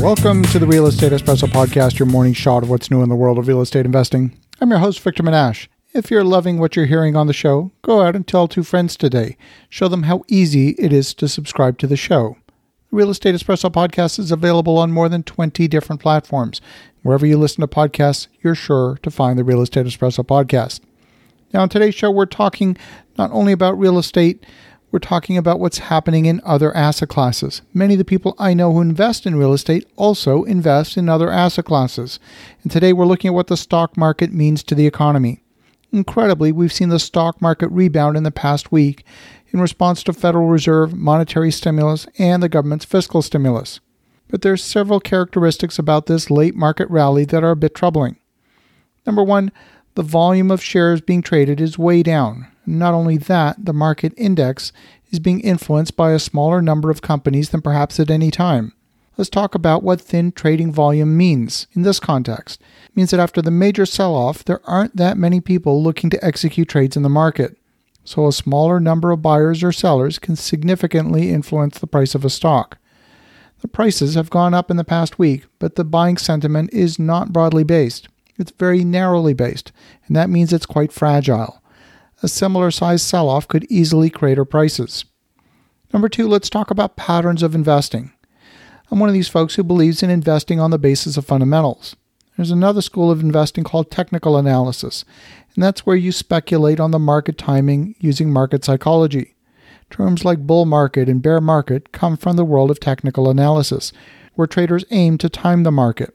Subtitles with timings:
[0.00, 3.16] Welcome to the Real Estate Espresso Podcast, your morning shot of what's new in the
[3.16, 4.38] world of real estate investing.
[4.60, 5.66] I'm your host, Victor Menasce.
[5.92, 8.96] If you're loving what you're hearing on the show, go out and tell two friends
[8.96, 9.36] today.
[9.68, 12.36] Show them how easy it is to subscribe to the show.
[12.90, 16.60] The Real Estate Espresso Podcast is available on more than 20 different platforms.
[17.02, 20.80] Wherever you listen to podcasts, you're sure to find the Real Estate Espresso Podcast.
[21.52, 22.76] Now, on today's show, we're talking
[23.16, 24.46] not only about real estate,
[24.90, 27.60] we're talking about what's happening in other asset classes.
[27.74, 31.30] Many of the people I know who invest in real estate also invest in other
[31.30, 32.18] asset classes.
[32.62, 35.42] And today we're looking at what the stock market means to the economy.
[35.92, 39.04] Incredibly, we've seen the stock market rebound in the past week
[39.50, 43.80] in response to Federal Reserve monetary stimulus and the government's fiscal stimulus.
[44.28, 48.18] But there's several characteristics about this late market rally that are a bit troubling.
[49.06, 49.50] Number 1,
[49.94, 52.46] the volume of shares being traded is way down.
[52.68, 54.72] Not only that, the market index
[55.10, 58.74] is being influenced by a smaller number of companies than perhaps at any time.
[59.16, 62.60] Let's talk about what thin trading volume means in this context.
[62.84, 66.22] It means that after the major sell off, there aren't that many people looking to
[66.22, 67.56] execute trades in the market.
[68.04, 72.30] So a smaller number of buyers or sellers can significantly influence the price of a
[72.30, 72.76] stock.
[73.62, 77.32] The prices have gone up in the past week, but the buying sentiment is not
[77.32, 78.08] broadly based.
[78.38, 79.72] It's very narrowly based,
[80.06, 81.62] and that means it's quite fragile
[82.22, 85.04] a similar size sell off could easily crater prices.
[85.92, 88.12] Number two, let's talk about patterns of investing.
[88.90, 91.96] I'm one of these folks who believes in investing on the basis of fundamentals.
[92.36, 95.04] There's another school of investing called technical analysis,
[95.54, 99.34] and that's where you speculate on the market timing using market psychology.
[99.90, 103.92] Terms like bull market and bear market come from the world of technical analysis,
[104.34, 106.14] where traders aim to time the market.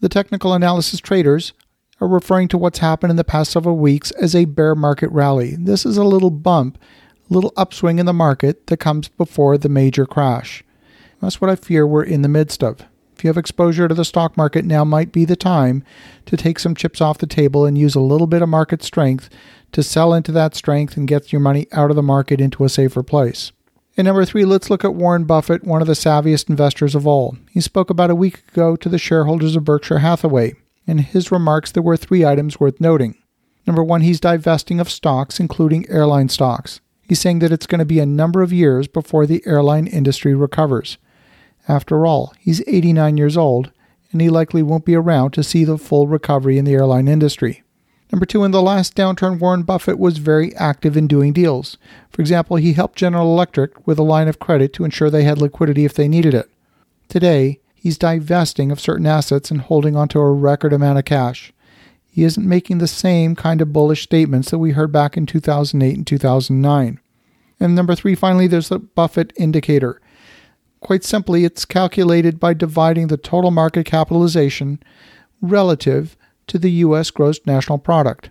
[0.00, 1.54] The technical analysis traders
[2.00, 5.56] are referring to what's happened in the past several weeks as a bear market rally.
[5.56, 6.78] This is a little bump,
[7.30, 10.64] a little upswing in the market that comes before the major crash.
[11.20, 12.84] That's what I fear we're in the midst of.
[13.16, 15.84] If you have exposure to the stock market, now might be the time
[16.26, 19.30] to take some chips off the table and use a little bit of market strength
[19.72, 22.68] to sell into that strength and get your money out of the market into a
[22.68, 23.52] safer place.
[23.96, 27.36] And number three, let's look at Warren Buffett, one of the savviest investors of all.
[27.50, 30.54] He spoke about a week ago to the shareholders of Berkshire Hathaway.
[30.86, 33.16] In his remarks, there were three items worth noting.
[33.66, 36.80] Number one, he's divesting of stocks, including airline stocks.
[37.02, 40.34] He's saying that it's going to be a number of years before the airline industry
[40.34, 40.98] recovers.
[41.66, 43.70] After all, he's 89 years old,
[44.12, 47.62] and he likely won't be around to see the full recovery in the airline industry.
[48.12, 51.78] Number two, in the last downturn, Warren Buffett was very active in doing deals.
[52.10, 55.38] For example, he helped General Electric with a line of credit to ensure they had
[55.38, 56.48] liquidity if they needed it.
[57.08, 61.52] Today, he's divesting of certain assets and holding onto a record amount of cash.
[62.06, 65.94] He isn't making the same kind of bullish statements that we heard back in 2008
[65.94, 66.98] and 2009.
[67.60, 70.00] And number three, finally, there's the Buffett indicator.
[70.80, 74.82] Quite simply, it's calculated by dividing the total market capitalization
[75.42, 76.16] relative
[76.46, 77.10] to the U.S.
[77.10, 78.30] gross national product.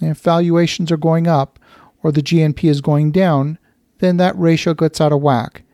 [0.00, 1.58] And if valuations are going up
[2.04, 3.58] or the GNP is going down,
[3.98, 5.64] then that ratio gets out of whack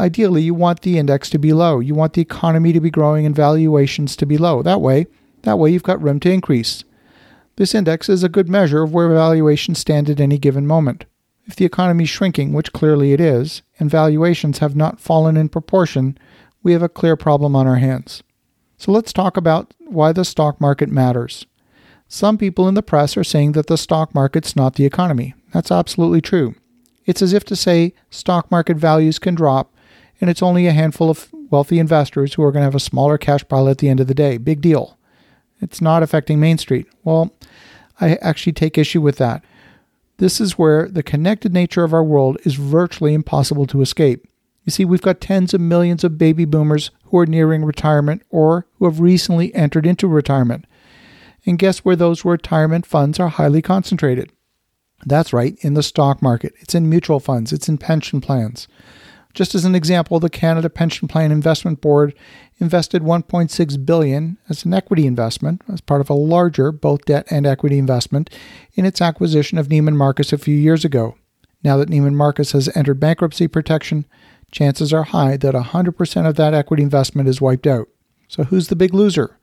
[0.00, 1.78] ideally you want the index to be low.
[1.78, 4.62] You want the economy to be growing and valuations to be low.
[4.62, 5.06] That way,
[5.42, 6.82] that way you've got room to increase.
[7.56, 11.04] This index is a good measure of where valuations stand at any given moment.
[11.46, 15.48] If the economy is shrinking, which clearly it is, and valuations have not fallen in
[15.48, 16.16] proportion,
[16.62, 18.22] we have a clear problem on our hands.
[18.78, 21.46] So let's talk about why the stock market matters.
[22.08, 25.34] Some people in the press are saying that the stock market's not the economy.
[25.52, 26.54] That's absolutely true.
[27.04, 29.74] It's as if to say stock market values can drop
[30.20, 33.18] and it's only a handful of wealthy investors who are going to have a smaller
[33.18, 34.36] cash pile at the end of the day.
[34.36, 34.98] Big deal.
[35.60, 36.86] It's not affecting Main Street.
[37.04, 37.34] Well,
[38.00, 39.44] I actually take issue with that.
[40.18, 44.26] This is where the connected nature of our world is virtually impossible to escape.
[44.64, 48.66] You see, we've got tens of millions of baby boomers who are nearing retirement or
[48.78, 50.66] who have recently entered into retirement.
[51.46, 54.30] And guess where those retirement funds are highly concentrated?
[55.06, 56.52] That's right, in the stock market.
[56.60, 58.68] It's in mutual funds, it's in pension plans.
[59.32, 62.14] Just as an example, the Canada Pension Plan Investment Board
[62.58, 67.46] invested 1.6 billion as an equity investment as part of a larger both debt and
[67.46, 68.28] equity investment
[68.74, 71.16] in its acquisition of Neiman Marcus a few years ago.
[71.62, 74.06] Now that Neiman Marcus has entered bankruptcy protection,
[74.50, 77.88] chances are high that 100% of that equity investment is wiped out.
[78.28, 79.38] So who's the big loser?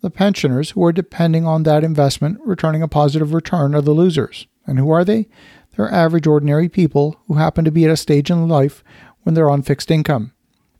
[0.00, 4.46] The pensioners who are depending on that investment returning a positive return are the losers.
[4.66, 5.28] And who are they?
[5.76, 8.82] They're average, ordinary people who happen to be at a stage in life
[9.22, 10.32] when they're on fixed income.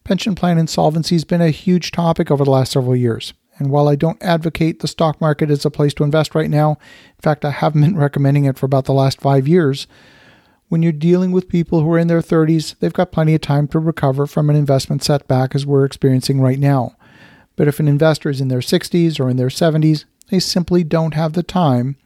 [0.04, 3.32] Pension plan insolvency has been a huge topic over the last several years.
[3.58, 6.70] And while I don't advocate the stock market as a place to invest right now,
[6.70, 9.86] in fact, I haven't been recommending it for about the last five years,
[10.68, 13.66] when you're dealing with people who are in their 30s, they've got plenty of time
[13.68, 16.96] to recover from an investment setback as we're experiencing right now.
[17.56, 21.14] But if an investor is in their 60s or in their 70s, they simply don't
[21.14, 21.96] have the time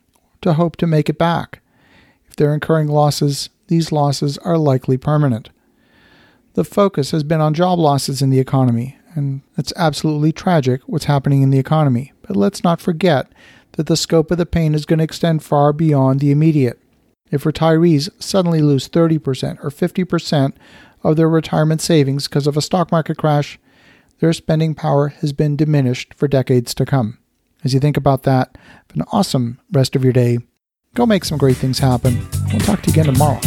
[0.40, 1.60] to hope to make it back.
[2.26, 5.50] If they're incurring losses, these losses are likely permanent.
[6.55, 11.06] The focus has been on job losses in the economy, and it's absolutely tragic what's
[11.06, 12.12] happening in the economy.
[12.23, 13.33] But let's not forget
[13.73, 16.81] that the scope of the pain is going to extend far beyond the immediate.
[17.33, 20.53] If retirees suddenly lose 30% or 50%
[21.03, 23.59] of their retirement savings because of a stock market crash,
[24.21, 27.19] their spending power has been diminished for decades to come.
[27.65, 28.56] As you think about that,
[28.89, 30.39] have an awesome rest of your day.
[30.95, 32.25] Go make some great things happen.
[32.53, 33.41] We'll talk to you again tomorrow.